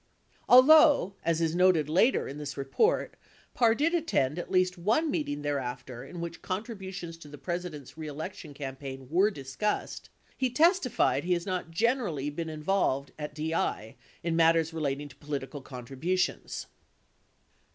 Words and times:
Although, 0.49 1.13
as 1.23 1.39
is 1.41 1.53
noted 1.53 1.87
later 1.87 2.27
in 2.27 2.39
this 2.39 2.57
report, 2.57 3.13
Parr 3.53 3.75
did 3.75 3.93
attend 3.93 4.39
at 4.39 4.49
least, 4.49 4.75
one 4.75 5.11
meeting 5.11 5.43
thereafter 5.43 6.03
in 6.03 6.19
which 6.19 6.41
contributions 6.41 7.17
to 7.17 7.27
the 7.27 7.37
President's 7.37 7.99
reelection 7.99 8.55
campaign 8.55 9.07
were 9.11 9.29
discussed, 9.29 10.09
he 10.35 10.49
testified 10.49 11.23
he 11.23 11.33
has 11.33 11.45
not 11.45 11.69
generally 11.69 12.31
been 12.31 12.49
involved 12.49 13.11
at 13.19 13.35
DI 13.35 13.95
in 14.23 14.35
matters 14.35 14.71
relat 14.71 14.99
ing 14.99 15.07
to 15.09 15.15
political 15.17 15.61
contributions. 15.61 16.65